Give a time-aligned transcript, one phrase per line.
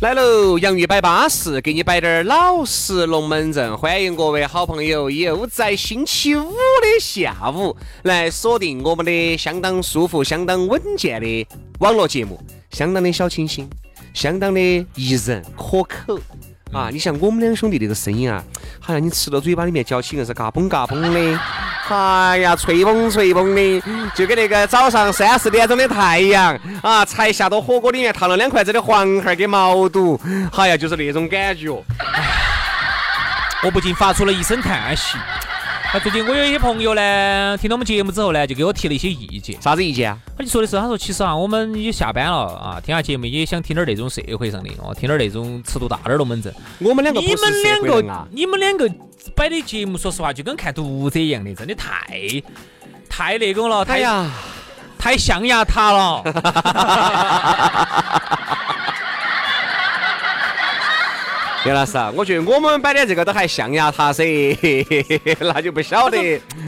[0.00, 3.76] 来喽，洋芋摆巴士，给你摆点儿老实龙门阵。
[3.76, 11.46] 欢迎各位好朋友，又在星期五的下午来锁定我们的相当舒服、相当稳健的
[11.80, 13.68] 网络节目，相当的小清新，
[14.14, 14.60] 相当的
[14.94, 16.18] 宜人可口。
[16.72, 18.42] 啊，你像我们两兄弟这个声音啊，
[18.80, 21.40] 好像你吃到嘴巴里面嚼起硬是嘎嘣嘎嘣的，
[21.92, 23.82] 哎呀，吹风吹风的，
[24.14, 30.20] 就跟那个早上三四点钟的太阳啊，才下到火锅里面烫了两筷子的黄孩儿跟毛肚，
[30.56, 31.68] 哎呀，就是那种感觉。
[33.62, 35.18] 我不禁发出了一声叹息。
[35.92, 39.60] 那最近我有一些朋友呢，听到我们节目之后呢，就给我提了一些意见。
[39.60, 40.16] 啥子意见啊？
[40.38, 46.54] 他就说的是，他说其实啊，我们也下班了啊，听下节目也想听点那种社会上的哦，听点那种尺度大点儿龙门阵。
[46.78, 48.88] 我们两个你们两个你们两个
[49.34, 52.06] 摆的节目，说实话就跟看读者一样的，真的太
[53.08, 54.30] 太那个了，太哎呀，
[54.96, 56.22] 太象牙塔了。
[61.66, 64.24] 袁老师啊，我觉得我们摆的这个都还象牙塔噻，
[65.40, 66.16] 那就不晓得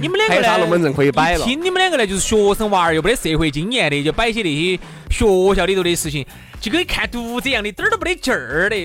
[0.01, 0.59] 你们两个啥呢？
[0.59, 1.49] 龙门阵可以摆了一。
[1.49, 4.79] 听你们两个呢，就是学生娃儿，又没得社会经验的，就摆些那些
[5.11, 6.27] 学校里头的事情，
[6.61, 8.77] 就跟看犊子一样的，点儿都没得劲儿的。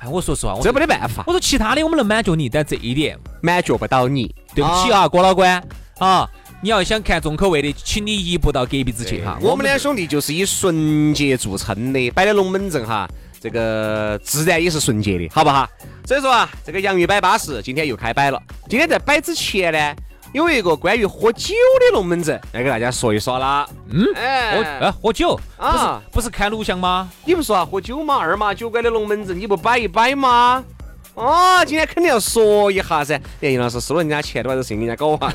[0.00, 4.34] 哎，我说实话，我这没得办法，我说其他的我们能满足你，但这一点满足不到你。
[4.54, 5.62] 对不起啊，郭老倌
[5.98, 6.28] 啊，
[6.60, 9.38] 你要想看重口味的，请你移步到隔壁子去哈。
[9.40, 13.08] 我们两兄弟就是以纯洁著称的，摆的龙门阵哈，
[13.44, 15.68] 这个自然也是纯洁的，好不好？
[16.06, 18.40] 所以说啊，这个洋芋摆巴士今天又开摆了。
[18.70, 19.94] 今天在摆之前呢，
[20.32, 23.68] 有一个关于喝酒的龙门阵来给大家说一说啦。
[23.90, 27.06] 嗯，哎，喝啊喝酒，不是啊不是看录像吗？
[27.26, 30.64] 你不说啊，喝酒嘛，二麻酒馆的龙门阵你不摆一摆吗？
[31.12, 33.20] 哦，今天肯定要说一下噻。
[33.42, 35.34] 哎，杨老师收了人家钱都把这事情给人家搞 完。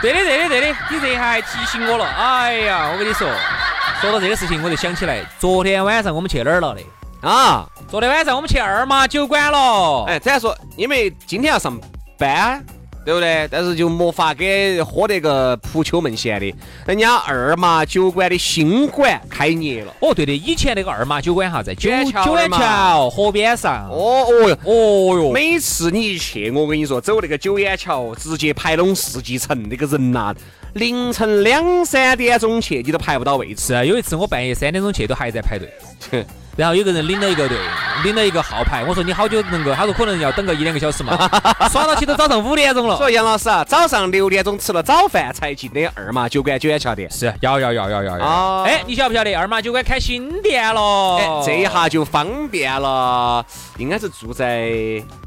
[0.00, 2.06] 对的对的对的，你这下还提醒我了。
[2.06, 3.28] 哎呀，我跟你说，
[4.00, 6.80] 说到这个事情，我就想起来，昨天晚上我们去哪儿了的？
[7.20, 10.04] 啊，昨天晚上我们去二麻酒馆了。
[10.04, 11.78] 哎，这样说，因为今天要上
[12.16, 12.64] 班，
[13.04, 13.46] 对不对？
[13.50, 16.54] 但是就没法给喝那个扑球门线的，
[16.86, 19.92] 人家二麻酒馆的新馆开业了。
[20.00, 23.86] 哦，对的，以前那个二麻酒馆哈，在九九眼桥九眼桥河边上。
[23.90, 24.58] 哦哦哟。
[24.64, 30.34] 哦哟，每次你一去，我跟你说，走那个九眼桥，直接排拢世纪城，那个人呐、
[30.74, 33.66] 凌晨两三点钟去，你都排不到位置。
[33.66, 35.68] 是啊，有一次我半夜三点钟去，都还在排队。
[36.56, 37.56] 然后有个人领了一个队，
[38.02, 38.84] 领了一个号牌。
[38.86, 39.74] 我说你好久能够？
[39.74, 41.16] 他说可能要等个一两个小时嘛。
[41.70, 42.96] 耍到起都早上五点钟了。
[42.96, 47.10] 所以杨老师啊，早上六点钟吃了早饭才进的二马酒馆九眼桥店。
[47.10, 48.24] 是要要要要要要。
[48.24, 51.16] 哦哎，你晓不晓得二马酒馆开新店了？
[51.18, 53.44] 哎，这一下就方便了，
[53.78, 54.70] 应该是住在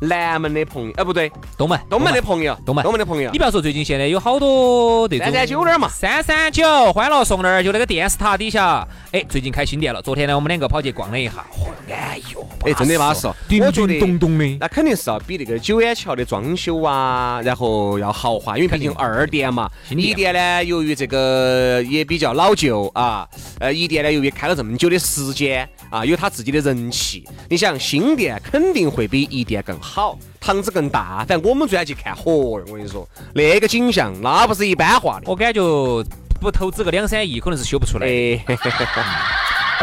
[0.01, 10.01] 南门的朋友，哎，不对，东门，东门的朋友，东门东门的朋友你，不要说，最近现在有好多这种三三九那儿嘛，三三九欢乐颂那儿，就那个电视塔底下，哎，最近开新店了。
[10.01, 14.57] 昨天呢，我们两个跑去逛了一下，嚯，哎呦，哎，真的巴适我觉得叮咚咚的。
[14.59, 23.27] 那肯定是要比那个九眼桥的装修啊，然后要豪华，因为毕竟二店嘛，一店呢由于这个也比较老旧啊，
[23.59, 27.25] 呃，一店呢由于开了这么久的时间啊，有它自己的人气。
[27.49, 31.25] 你想新店肯定会比一店更好，堂子更大。
[31.27, 35.25] 反正我们昨天去看，嚯哟，我跟你说，那个景象那不是一般化的。
[35.27, 35.61] 我感觉
[36.39, 38.07] 不投资个两三亿，可能是修不出来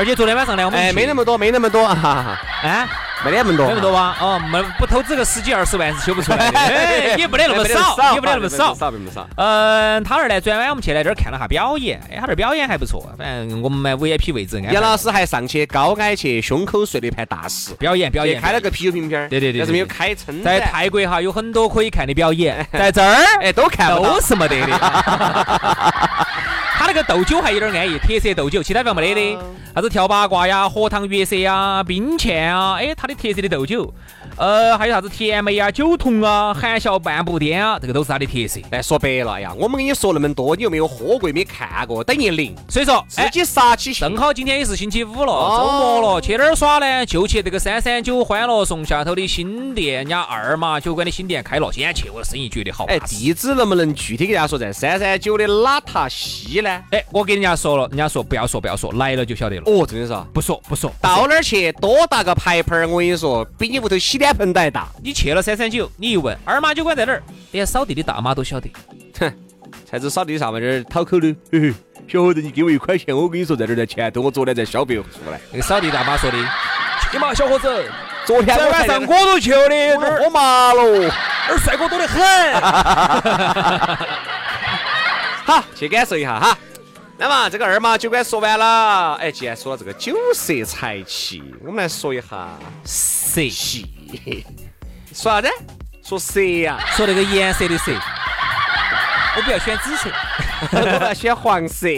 [0.01, 2.89] 而且昨天晚上呢，我们哎，没那么多，没那么多，哈哈，啊，
[3.23, 4.17] 没那么多，没那么多吧？
[4.19, 8.75] 哦，没不投资个十几二十万是修不出来的， 哎也不得那么少，也不得那么少。
[8.75, 9.29] 少，没那么少。
[9.37, 14.59] 嗯，他那儿呢，昨天晚上我们去呢这儿看了下表演，哎，他这儿表演还不错，反正我们买 VIP 位置。
[14.73, 24.19] 杨老师还上去高矮去胸口碎了一盘大石，表演表演开了个啤酒瓶瓶儿，对对对对但是没有开撑在泰国哈有很多可以看的表演， 在这儿哎都看都。
[24.23, 24.81] 是没得的。
[26.81, 29.43] 他那个斗酒还有点安逸，特色斗酒，其他地方没得的。
[29.75, 33.93] 啥子跳八卦呀、荷塘月色呀、冰嵌啊，哎，他的特色的斗酒。
[34.37, 38.61] 呃，还有啥子甜美啊、酒童啊、含笑半步癫啊，这个都是它的特色。
[38.71, 42.57] 哎，说白了，哎呀，我们跟你说那么多，你又没有喝过，没看过，等于零。
[42.67, 47.05] 所以说，自己杀起正好今天也是星期五了，周末了，去哪儿耍呢？
[47.05, 52.87] 就去这个三三九欢乐颂下头的新店，人家二马酒馆的新店开了，今天去我生意绝对好。
[52.87, 56.70] 哎，地址能不能具体给大家说，在三三九的哪塔西呢？
[56.91, 59.63] 哎，我给人家说了，人家说不要说，不要说，来了就晓得了。
[59.67, 64.89] 哦，真的是啊，不说不说，到那儿去多大个牌牌儿，我跟你说，比你屋头洗脸盆都还大。
[65.03, 67.23] 你去了三三九，你一问二马酒馆在哪儿，
[67.53, 68.71] 连扫地的大妈都晓得。
[69.19, 69.33] 哼，
[69.89, 71.35] 才子扫地上面这儿讨口的。
[71.53, 71.73] 嘿嘿，
[72.09, 75.41] 小伙子，你给我一块钱，我跟你说，在这儿在前头，我昨天在消费出来。
[75.51, 76.37] 那个扫地大妈说的，
[77.11, 77.85] 去嘛，小伙子，
[78.27, 80.83] 昨天晚上我都去了的，喝麻了，
[81.49, 82.21] 那儿帅哥多得很。
[85.51, 86.57] 好，去感受一下哈。
[87.19, 92.49] 那么这个二麻酒馆说完了，哎，既然说到这个酒色财气，我们来说一下
[92.85, 94.45] 色系。
[95.13, 95.49] 说啥子？
[96.05, 96.79] 说色呀？
[96.97, 97.91] 说那个颜色的色。
[99.37, 100.09] 我不要选紫色，
[100.73, 101.89] 我要选黄色。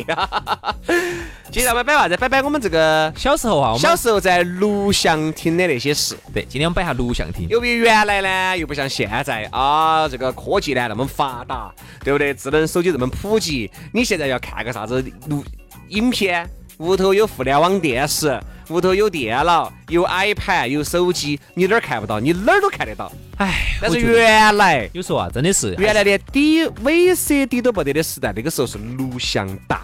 [1.51, 2.17] 接下来摆啥子？
[2.17, 6.17] 摆摆我们这个小时候啊，小时候在录像厅的那些事。
[6.33, 7.47] 对，今天我们摆下录像厅。
[7.49, 11.71] 由于原来呢，又不像现在啊，这个科技呢那么发达，
[12.03, 12.33] 对不对？
[12.33, 15.45] 智能手机这么普及，你现在要看个啥子录
[15.89, 16.49] 影片，
[16.79, 18.41] 屋头有互联网电视。
[18.69, 22.19] 屋头有电脑，有 iPad，有手机，你哪儿看不到？
[22.19, 23.13] 你哪儿都看得到。
[23.37, 29.79] 哎，但是原来有时候啊，真的是原来连 D VCD 都不得的时代，那个时候是录像带。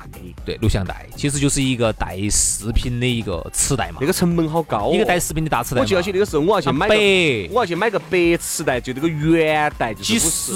[0.45, 3.99] 对，录像带其实就是一个带视频的一个磁带嘛。
[4.01, 4.93] 那个成本好高。
[4.93, 5.83] 一个带视频的大磁带。
[5.83, 6.97] 我记得起那个时候，我要去买白，
[7.51, 10.53] 我要去买个白磁带，就那个原带就几十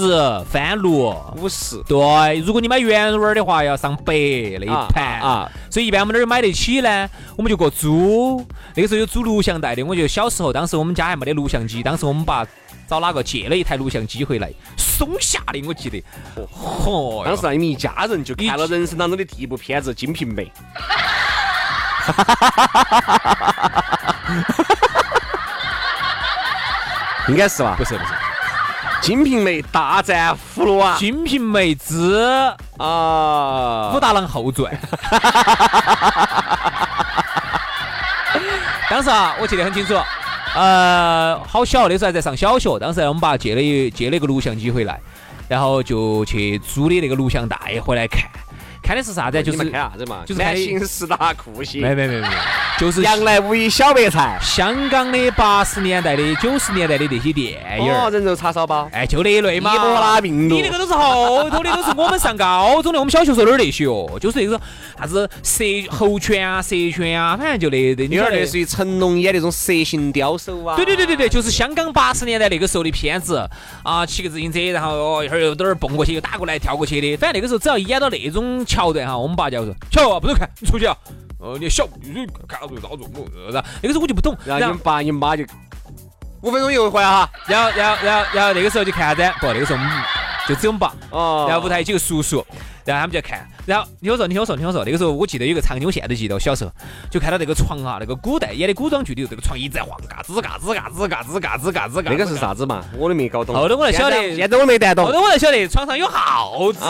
[0.50, 1.76] 翻录五十。
[1.86, 5.50] 对，如果你买原味的话，要上百那一盘啊。
[5.70, 7.08] 所以一般我们哪儿买得起呢？
[7.36, 8.42] 我们就过租。
[8.74, 12.46] 那个时候有租录像带的，我觉得小时候当时我们家还没得录像机，当时我们爸。
[12.88, 16.04] 找哪个借了一台录像机回来，松下的，我记得。
[16.52, 17.24] 嚯！
[17.24, 20.44] 当时你们一家人就看了人生当中的第一部片子《金瓶梅》。
[27.28, 27.76] 应该是吧？
[27.78, 28.10] 不是不是，
[29.00, 32.14] 《金瓶梅》大战葫芦娃，《金瓶梅》之
[32.76, 34.70] 啊武大郎后传。
[38.92, 39.94] 当时啊，我记得很清楚。
[40.54, 42.78] 呃，好小，那时候还在上小学。
[42.78, 45.00] 当时我们爸借了一借了一个录像机回来，
[45.48, 48.30] 然后就去租的那个录像带回来看。
[48.82, 49.42] 看的是啥子？
[49.42, 50.22] 就是看啥子嘛？
[50.26, 51.80] 就是看新十大酷刑。
[51.80, 52.28] 没没没没，
[52.78, 54.38] 就是杨来无一小白菜。
[54.42, 57.90] 香港的八十年代的、九十年代的那些电影。
[57.92, 58.88] 哦，人肉叉烧包。
[58.92, 59.74] 哎，就那一类嘛。
[59.74, 60.56] 伊波拉病毒。
[60.56, 62.98] 你那个都是后头的， 都是我们上高中的。
[62.98, 64.18] 我们小学时候哪儿那些哦？
[64.20, 64.60] 就是那种
[64.98, 68.02] 啥子蛇猴拳啊、蛇拳啊，反正就那那。
[68.04, 70.74] 有点类似于成龙演那种蛇形刁手啊。
[70.76, 73.48] 对对对对对，就是香港八十年代那个时候的片子
[73.84, 77.16] 啊，骑个自行车，然后哦一会儿又在那儿蹦过去，又打过来跳过去的。
[77.16, 79.50] 反正那个时候只要演到那种桥段哈，我们爸。
[79.50, 80.96] 就说，瞧啊，不准看，你出去啊！
[81.38, 85.44] 哦，你小，你看到住，到住，我，然后那个时候我就不懂，然后你爸你妈就
[86.40, 89.22] 五分钟以后回来哈，然后然后然后然后那个时候就看啥子？
[89.40, 89.90] 不，那个时候我们
[90.48, 92.44] 就只有我们爸，哦，然后屋头有几个叔叔。
[92.84, 96.72] 然后他们就看，然后你听我说，你听我说，你听我说，那个时候我记得有个场景，我现在都记得，我小时候
[97.08, 102.10] 就看到那个床啊，那个古代演的古装剧里头，这个床一直在晃，嘎吱嘎吱嘎吱嘎吱嘎吱嘎吱嘎。
[102.10, 102.82] 那个是啥子嘛？
[102.98, 103.54] 我都没搞懂。
[103.54, 105.06] 后头我才晓得，现在我没带懂。
[105.06, 106.80] 后头我才晓得床上有耗子。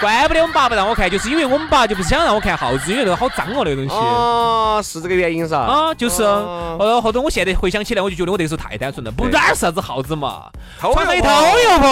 [0.00, 3.90] 怪不得我们爸不让我看，就是因为我们爸就不是想让我看耗子，因为那个好脏哦，那个东西。
[3.90, 5.58] 哦，是这个原因噻？
[5.58, 6.24] 啊，就是。
[6.24, 10.44] 后后头我现在回想起来，我就觉得我那时候太单纯了，不哪是啥子耗子嘛，
[10.80, 11.88] 床上一偷哟婆。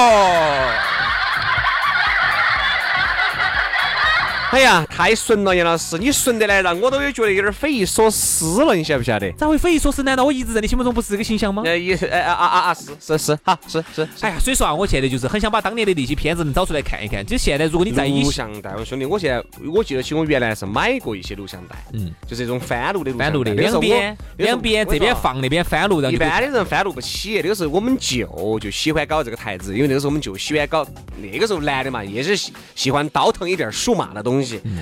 [4.51, 9.31] 哎呀，太顺了，杨老师，你顺得来，让我都有觉得有点匪夷所思了，你晓不晓得？
[9.33, 10.03] 咋会匪夷所思？
[10.03, 11.63] 难道我一直在你心目中不是这个形象吗？
[11.67, 14.09] 哎，也，哎啊啊啊，是是是，好，是是。
[14.23, 17.25] 哎呀，所以说啊，我现在就是很想把当年的那些片子能找出来看一看。
[17.27, 27.39] 就现在，如果你在录像带，我兄弟，我现在我记得起，我原来是买过一些录像带，嗯，就是这种翻录的录像带，两边两边这边放那边翻录，一般的人翻录不起。
[27.43, 30.87] 那个时候我们舅就喜欢搞这个台子，因为那个时候我们就喜欢搞，
[31.21, 34.38] 那个时候男的嘛，也是喜喜欢倒腾一点数码的东西。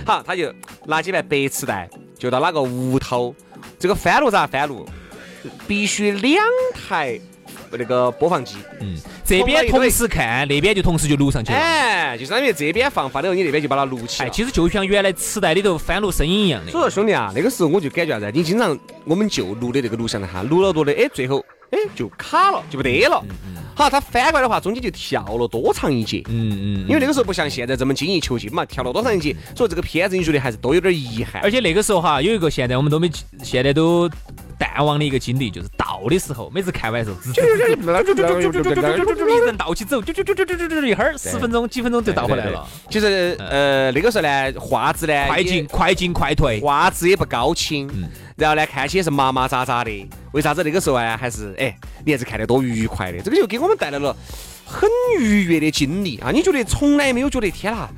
[0.06, 0.36] 好，他。
[0.36, 0.52] 就
[0.84, 3.34] 拿几盘白磁带，就到哪个屋头，
[3.78, 4.86] 这个翻录咋翻录？
[5.66, 6.44] 必须两
[6.74, 7.18] 台
[7.70, 11.58] 那个播放机，嗯，这边同时看，那边就同时就录上去了。
[11.58, 14.28] 哎，就相当于这边放放的时候，你那边就把它录起来。
[14.28, 16.70] 其实就像原来磁带里头翻录声音一样的。
[16.70, 18.30] 所以说兄弟啊，那个时候我就感觉啥子？
[18.34, 23.24] 你经常我们就录的那个录像的哈，录了录的，哎，最后哎就卡了，就不得了。
[23.76, 26.22] 好，他翻过来的话，中间就跳了多长一截。
[26.28, 31.42] 嗯嗯，因为那个时候不像现在这么精益求精嘛，跳了多长一截，所以这个片子你觉得还是多有点遗憾。
[31.42, 33.10] 而且那个时候哈，有一个现在我们都没，
[33.42, 34.08] 现在都
[34.58, 37.18] 淡忘的一个经历，就是倒的时候，每次看完的时候，
[39.28, 42.66] 一人倒起走，就就就就就就就一会儿，十分钟、几分钟就倒回来了。
[42.90, 47.88] 其实呃那个时候呢，画质呢快进快进快退，画质也不高清，
[48.36, 50.08] 然后呢看起也是麻麻扎扎的。
[50.32, 53.20] 为啥子那个时候啊还是哎你还是看得多愉快的？
[53.20, 54.14] 这个就给我们带来了
[54.64, 54.88] 很
[55.20, 56.30] 愉悦的经历啊！
[56.32, 57.88] 你觉得从来没有觉得天哪？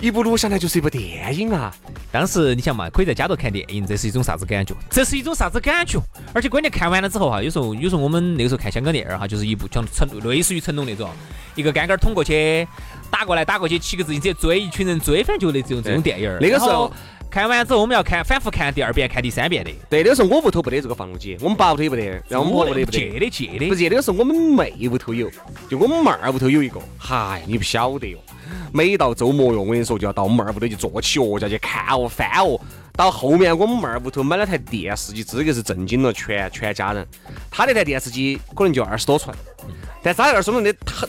[0.00, 1.74] 一部录下来就是一部电影啊！
[2.12, 4.74] 当时你想嘛，可以在家头看电影，这是一种啥子感觉？
[4.90, 5.98] 这是一种啥子感觉？
[6.34, 11.08] 而且关键看完了之后哈，有时候有时候我们那个时候看香港电影哈，就是一部像成类似于成龙那种，
[11.54, 12.66] 一个杆杆捅过去，
[13.10, 16.36] 打过来打过去，骑个自行车追一群人追，反正就那种这种电影。
[16.40, 16.92] 那个时候
[17.30, 19.70] 看完之后，我们要看反复看第二遍、看第三遍的。
[19.88, 23.68] 对，那个时候我屋头不得这个放录机，我们爸屋头也不得，然后我们婆屋头借的借的。
[23.68, 25.30] 不借，那个时候我们妹屋头有，
[25.70, 26.78] 就我们妹儿屋头有一个。
[26.98, 28.18] 嗨，你不晓得哟。
[28.72, 32.60] 每到周末哟，我跟你说就要到我们妹儿屋头去坐起哦，就要去看哦、翻哦。
[32.96, 37.06] 到后面我们妹儿屋头买了台电视机，这个是震惊了全全家人。
[37.50, 39.36] 他那台电视机可能就二十多寸，
[40.02, 41.06] 但是他二十多寸的头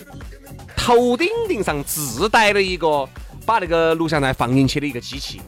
[0.75, 3.07] 头顶顶上自带了一个
[3.45, 5.39] 把那个录像带放进去的一个机器，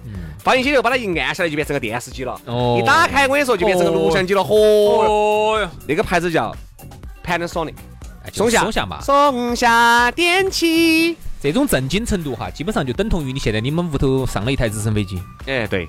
[0.43, 2.39] 放进去以后把它一按下来就变成个电视机了。
[2.45, 4.41] 哦一打开我跟你说就变成个录像机了。
[4.41, 6.55] 嚯哟，那个牌子叫
[7.25, 7.73] Panasonic，
[8.31, 11.17] 松下松下嘛，松下电器。
[11.41, 15.21] 这种震惊程度哈，基本上就等同于你现在你们屋头上了一台直升飞机。
[15.45, 15.83] 哎，对，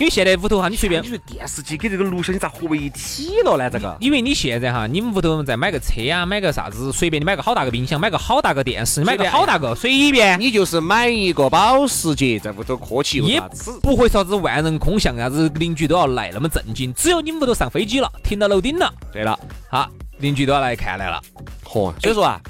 [0.00, 3.70] 因为现在屋头哈，你随便，你说电视机跟这个录像机咋合为一体了呢？
[3.70, 13.40] 这个，因为你现在哈，你们屋头再买个车啊，买个啥子，随便你买个好大个冰箱，买个好大个电视，买个好大个，随便，你就是买一个保时捷在屋头磕起，也
[13.82, 16.92] 不会啥子万人空巷，啥子邻居都要来那么震惊。
[16.94, 19.38] 只有你们屋头上飞机了，停到楼顶了，对了，
[19.70, 21.22] 好，邻居都要来看来了。
[21.64, 22.40] 嚯，所以说啊。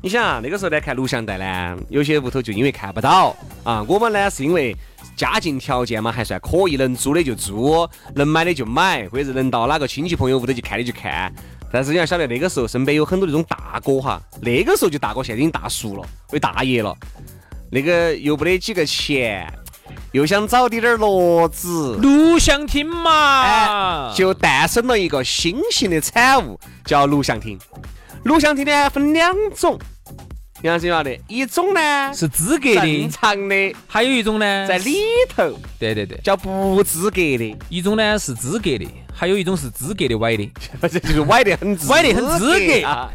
[0.00, 3.84] 你想啊，那个时候呢看录像带呢，有些屋头就因为看不到啊。
[3.88, 4.74] 我们呢是因为
[5.16, 11.32] 家境条件嘛还算可以，能租的就租，能买的就买，或者是能到哪个亲戚朋友屋头去看的就看。
[11.72, 16.96] 但是你要晓得，那个时候身边有很多那种大哥哈，那个时候就大哥，现在已经大叔了，为大爷了。
[17.70, 19.52] 那个又没得几个钱，
[20.12, 27.58] 又想找点点乐子，录像厅嘛，就诞生了一个新型的产物，叫录像厅。
[28.28, 29.78] 录像厅呢分两种，
[30.60, 34.98] 杨子晓得，一种呢是资格的正常的，还有一种呢在里
[35.34, 37.56] 头，对对对，叫不资格的。
[37.70, 43.10] 一种呢是资格的，还有一种是资格的歪的，这就是歪的很，歪的很资格啊。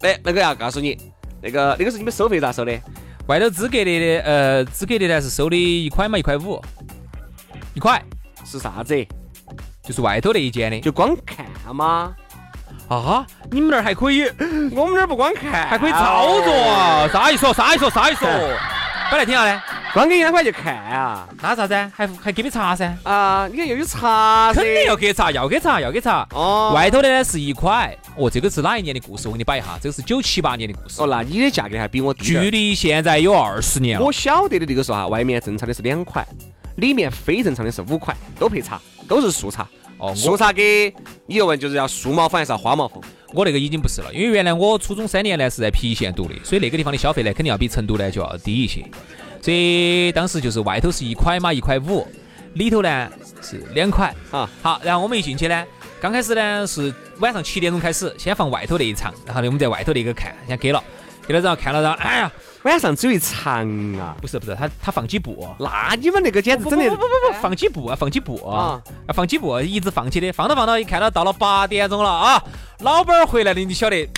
[0.00, 0.98] 哎，那个要告诉你，
[1.40, 2.78] 那个那个是你们收费咋收的？
[3.28, 6.62] 外头资格的呃，资格的呢是收的一块嘛，一块五，
[7.72, 8.04] 一块
[8.44, 8.94] 是啥子？
[9.82, 12.14] 就是外头那一间的，就光看吗？
[12.96, 13.26] 啊！
[13.50, 14.24] 你们那儿还可以，
[14.72, 17.08] 我们那儿不光看，还可以操作啊！
[17.12, 18.28] 啥一说，啥一说，啥一说，
[19.10, 19.62] 摆来听下呢？
[19.92, 21.28] 光给一两块就看啊？
[21.42, 21.74] 那啥子？
[21.94, 22.96] 还还给杯茶噻？
[23.02, 23.46] 啊！
[23.50, 26.26] 你看又有茶肯定要给茶，要给茶，要给茶。
[26.32, 26.72] 哦。
[26.74, 27.94] 外头的呢是一块。
[28.16, 29.28] 哦，这个是哪一年的故事？
[29.28, 31.02] 我给你摆一下，这个是九七八年的故事。
[31.02, 32.24] 哦，那你的价格还比我低。
[32.24, 34.04] 距离现在有二十年了。
[34.04, 36.26] 我晓得的那个时候哈，外面正常的是两块，
[36.76, 39.66] 里面非正常的是五块，都配茶，都是素茶。
[40.02, 40.92] 哦，素茶给
[41.26, 43.00] 你要问就是要素毛粉还是要花毛粉？
[43.32, 48.84] 我那个已经不是了，因为原来我初中三年呢是在郫县读的，所以那个地方的消费呢肯定要比成都呢就要低一些。
[49.40, 52.04] 所以当时就是外头是一块嘛，一块五，
[52.54, 53.08] 里头呢
[53.40, 54.50] 是两块啊。
[54.60, 55.64] 好，然后我们一进去呢，
[56.00, 60.82] 刚开始呢是晚上七点钟开始，先放外头那一场，然后呢我们在外头那个看，先给了，
[61.28, 62.32] 给了之后看了之后，哎呀。
[62.64, 63.66] 晚上只有一场
[63.98, 64.14] 啊！
[64.20, 65.48] 不是不是，他他放几部？
[65.58, 67.96] 那你们那个简直真的不不不不放几部啊？
[67.98, 68.80] 放几部啊？
[69.08, 69.60] 要放几部？
[69.60, 72.42] 一直放起的，放到放到，一看到到了八点钟了啊！
[72.80, 74.08] 老板儿回来了，你晓得？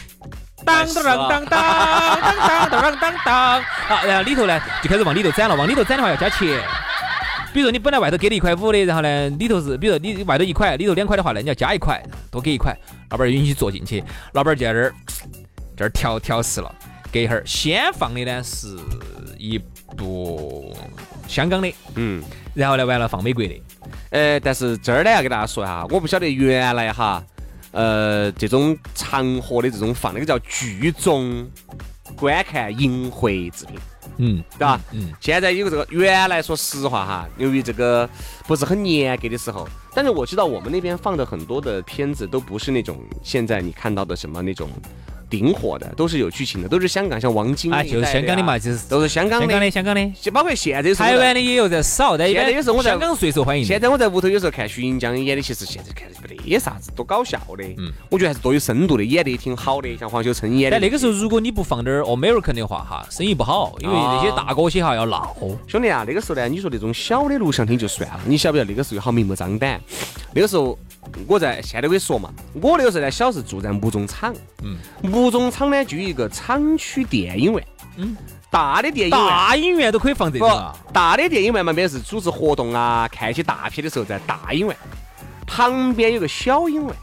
[0.65, 3.63] 当当当当当当当当当当！
[3.63, 6.61] 好，然后里头呢就开始往里头攒了，往里头攒的话要加钱。
[7.53, 12.77] 比如说你本来外头给了一块五的，然后呢里头是，比如说你外头一块，里头两块的话呢，你要加一块，多给一块，
[13.11, 14.95] 老板儿允许坐进去，老板儿就在这儿
[15.77, 16.75] 这儿调调试了。
[17.15, 18.77] 隔一会儿，先放的呢是
[19.39, 19.57] 一
[19.97, 20.77] 部
[21.29, 22.21] 香港的，嗯，
[22.55, 23.63] 然后呢完了放美国的，
[24.11, 27.25] 呃，但是这儿呢要给大家说一下，我不晓得原来哈，
[27.71, 31.49] 呃，这种长河的这种放那个叫聚众
[32.17, 33.77] 观看淫秽制品，
[34.17, 34.81] 嗯，对吧？
[34.91, 38.11] 嗯，现在有这个，原来说实话哈，由于这个
[38.49, 44.69] 不是很严格的时候，但是我知道我们那边放的很多的片子都不是那种现在你看到的什么那种。
[45.35, 53.65] 订货的，都是有剧情的，都是香港像王晶啊，就是香港的嘛，就是都是香港的，香港的，香港的，就包括现在台湾的也有在少，但现在有时候我在香港最受欢迎。
[53.65, 57.65] 现在我在屋头有时候看徐英江演的，其实现在看的没得啥子，多搞笑的。
[57.79, 60.77] 嗯，我觉得还是多有深度的，演的也挺好的，像黄秋生演的。
[60.77, 65.37] 但那个时候如果你不放点 American 的话哈，生意不好，因为那些大哥些哈要闹。
[65.67, 69.81] 兄弟啊，那个时候呢，你说那种小的录像厅就算了，你晓不晓得那个时候好明目张胆？
[70.33, 70.79] 那个时候。
[71.27, 72.31] 我在现在可以说嘛，
[72.61, 78.17] 我那个时候呢，小时候住在木中厂，嗯，木中厂呢就有一个厂区电影院，嗯，
[78.51, 84.77] 大的电影院，大影院都可以放这个，大的电影院嘛，边是组织活动啊，看一些大片的时候在大影院，
[85.47, 86.95] 旁边有个小影院。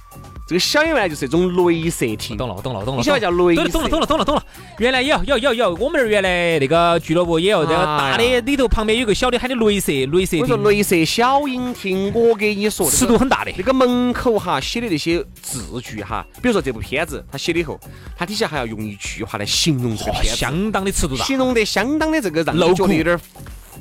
[0.51, 2.99] 这个小影院就是一种镭射厅，懂了，懂了，懂了。
[2.99, 3.69] 你晓得叫镭射？
[3.69, 4.43] 懂了，懂了，懂了，懂了。
[4.79, 5.73] 原来有，有，有，有。
[5.75, 10.41] 我们那儿原来那个俱乐部也有，这个大的里头旁边有个小的，喊的镭射，镭射。
[10.41, 13.51] 我说镭射小影厅，我给你说，尺度很大的。
[13.55, 17.79] 那个门口哈写的那些字句哈，比如说这部片子，他写了以后，
[18.17, 23.17] 他底下还要用一句话来形容这个片子，相当的尺度大，形容得相当的这个让你觉得有点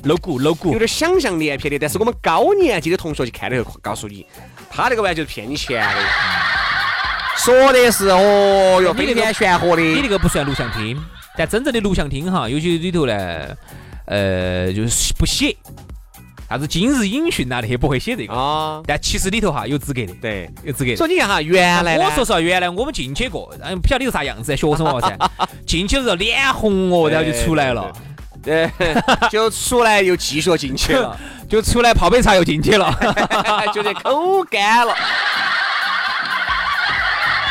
[0.05, 1.77] 露骨，露骨，有点想象连篇的。
[1.77, 4.25] 但是我们高年级的同学去看了以后，告诉你，
[4.71, 6.40] 他那个玩意就是骗你钱的。
[7.43, 9.81] 说的是哦哟，飞天玄火的。
[9.81, 11.03] 你那个不算录像厅，
[11.39, 13.15] 但真正的录像厅哈，有些里头呢，
[14.05, 15.57] 呃，就是不写
[16.51, 18.83] 啥子今日影讯呐那些不会写这个啊。
[18.87, 20.95] 但其实里头哈有资格的，对，有资格。
[20.95, 25.17] 所以你看哈，原来我说实话，原来我们进去过，嗯，不晓得里头啥样子，学生娃噻，
[25.67, 27.91] 进去的时候脸红哦，然后就出来了，
[28.43, 28.71] 对，
[29.31, 31.19] 就出来又继续进去了，
[31.49, 32.95] 就出来泡杯茶又进去了，
[33.73, 34.95] 觉得口干了。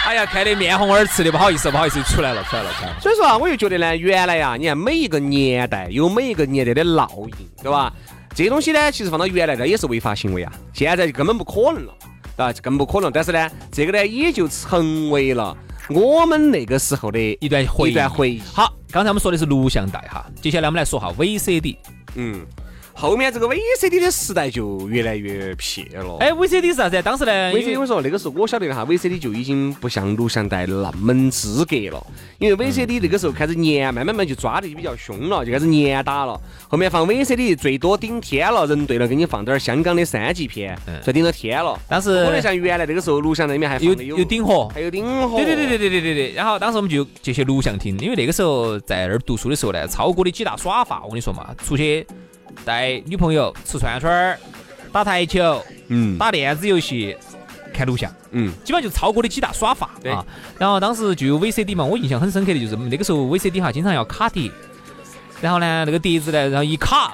[0.09, 2.99] 哎呀，看得面红耳赤的，不好意思，不好意思，出来了，出来了，出来了。
[2.99, 7.93] 所以说啊，我就觉得呢，原来呀，你看每一个年代有每一个年代的烙印，对吧？
[8.33, 11.93] 这些东西呢，其实放到原来呢也是违法行为啊，现在就根本不可能了，
[12.37, 13.11] 啊，更不可能。
[13.11, 15.55] 但是呢，这个呢也就成为了
[15.89, 18.41] 我们那个时候的一段回一段回忆。
[18.51, 21.77] 好，刚才我们说的是录像带哈，接下来我们来说哈 VCD，
[22.15, 22.43] 嗯。
[22.99, 26.17] 后面这个 VCD 的时代就越来越撇了。
[26.19, 27.01] 哎，VCD 是啥子？
[27.01, 32.07] 当时呢？VCD 我说那个时候我晓得的哈，VCD 就已经不像录像带那么资格了，
[32.39, 36.37] 因为 VCD 那个时候开始严，慢慢慢就抓的就比较凶了，就开始严打了。
[36.67, 41.79] 后面放 VCD 最多顶天了，人对了，给你放点香港的三级片，就顶到天了。
[41.87, 45.37] 当时可能像原来那个时候录像那里面还有有顶盒，还有顶盒。
[45.37, 46.33] 对对对对对对对对。
[46.33, 52.05] 然后当时我们就就去录像厅，因为那个时候在那儿读书的时候呢，超哥的几大耍法，我跟你说嘛，出去。
[52.65, 54.39] 带女朋友吃串串儿、
[54.91, 57.15] 打台球、嗯，打电子游戏、
[57.73, 60.11] 看录像，嗯，基本上就超过的几大耍法，对。
[60.11, 60.25] 啊。
[60.57, 64.51] 然后当时就有 VCD 嘛，我印象很深刻的就是那个时候 VCD 哈，经常要卡碟，
[65.41, 67.13] 然后呢，那个碟子呢，然后一卡，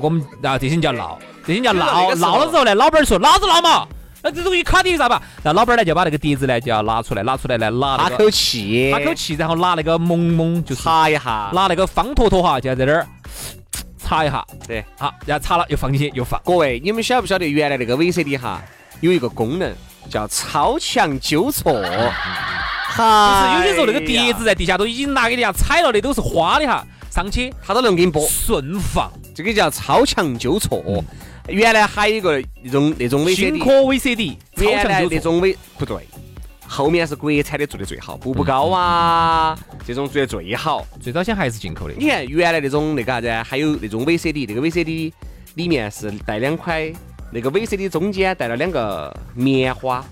[0.00, 3.86] 我们然后这些人叫闹，这些人叫闹，闹了之后呢，老板说老子闹嘛，
[4.22, 5.20] 那这东西卡碟咋办？
[5.42, 13.06] 那老板呢就把那个碟子呢就要拿出来，拿出来来拿哈口气，哈口气，然后拿那个蒙蒙就擦一下，拿那个方坨坨哈就要在那儿。
[14.04, 16.40] 查一下，对，好，然后擦了又放进去又放。
[16.44, 18.62] 各位，你们晓不晓得原来那个 VCD 哈
[19.00, 19.74] 有一个功能
[20.10, 21.72] 叫超强纠错？
[22.94, 31.02] 哈，就是有些时候那个碟子在地下都已经拿给人家踩了的，都是花的哈，上去它都能给你播顺放，这个叫超强纠错。
[31.48, 36.06] 原来还有一个那种那种 VCD，新科 VCD，原来那种 V 不对。
[36.66, 40.84] 后面是国产的做的最好，步步高啊，这种做的最好。
[41.00, 41.94] 最早先还是进口的。
[41.96, 45.12] 你看原来那种那个啥子，还有那种 VCD，那个 VCD
[45.54, 46.92] 里面是带两块，
[47.30, 50.04] 那个 VCD 中间带了两个棉花。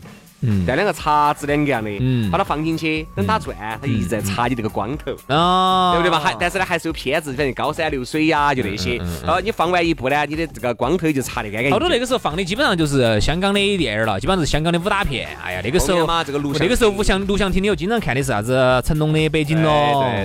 [0.66, 1.90] 带两个叉子两个样的，
[2.30, 6.18] 把它放进去，等它转，它一直在插你这个光头，对不对嘛？
[6.18, 8.96] 还但是呢，还是有片子，反正高山流水呀，就那些。
[9.24, 11.72] 然后你放完一部呢，你的这个光头就插得干干净净。
[11.72, 15.28] 好多那个时候放的基本上就是香港的电影了，基本上是香港的武打片。
[15.42, 18.52] 哎呀，那个时候嘛，这个录像，那个时候录像录像厅里头经常看的是啥子？
[18.84, 19.72] 成龙的《北京龙》，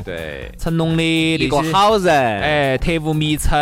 [0.04, 3.56] 对对，成龙的一个好人，哎，特务迷城。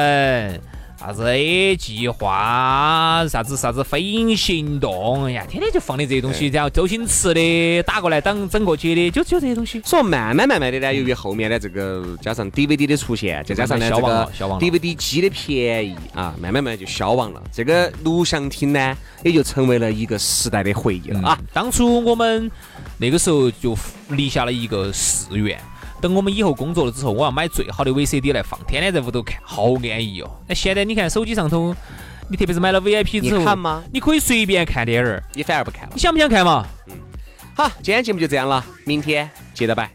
[1.06, 9.80] 啥子 A 计划，啥子啥子飞鹰行动，哎呀，天天就放的这些东西，然后周星驰的打过来当整过去的，就只有这些东西。
[9.86, 14.28] 所以慢慢慢慢的呢，由于后面的这个加上 DVD 的出现，再加上呢这个
[14.60, 17.44] DVD 机的便宜啊，慢慢慢就消亡了。
[17.54, 21.39] 这个录像厅呢，也就成为了一个时代的回忆了啊。
[21.54, 22.50] 当初我们
[22.98, 23.78] 那个时候就
[24.10, 25.56] 立下了一个誓愿。
[26.01, 30.29] 等我们以后工作了之后，我要买最好的 VCD 来放，天天在屋头看，好安逸哦。
[30.47, 31.75] 那现在你看手机上头，
[32.29, 33.84] 你特别是买了 VIP 之后，你看吗？
[33.91, 35.91] 你可以随便看电影，你反而不看了。
[35.93, 36.65] 你想不想看嘛？
[36.88, 36.93] 嗯。
[37.55, 39.89] 好，今天节目就这样了，明天接着摆。